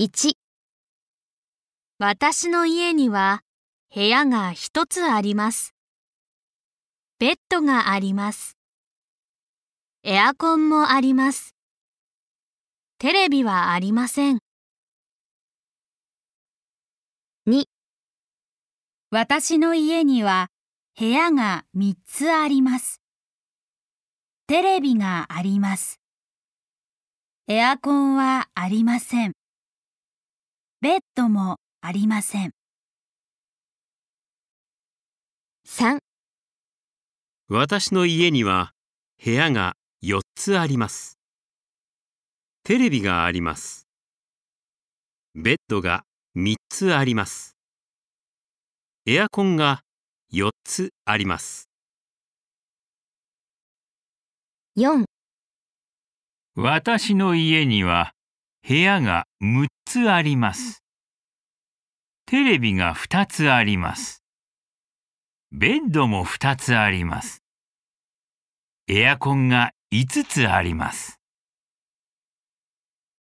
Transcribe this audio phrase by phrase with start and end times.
[0.00, 0.32] 1
[1.98, 3.42] 私の家には
[3.94, 5.74] 部屋が一つあります。
[7.18, 8.56] ベッドがあります。
[10.02, 11.54] エアコンもあります。
[12.98, 14.38] テレビはありません。
[17.46, 17.64] 2
[19.10, 20.46] 私の家には
[20.98, 23.02] 部屋が3つあります。
[24.46, 26.00] テレビがあります。
[27.48, 29.39] エアコンはありません。
[30.82, 32.52] ベッドもありません。
[35.68, 35.98] 3
[37.50, 38.70] 私の家には
[39.22, 41.18] 部屋が4つあります。
[42.64, 43.88] テレビがあります。
[45.34, 47.58] ベッドが3つあります。
[49.04, 49.82] エアコンが
[50.32, 51.68] 4つあります。
[54.78, 55.04] 4
[56.54, 58.12] 私の家には
[58.66, 60.84] 部屋が6つあります。
[62.24, 64.22] テレビが2つあります。
[65.50, 67.42] ベッドも2つあります。
[68.86, 71.19] エアコンが5つあります。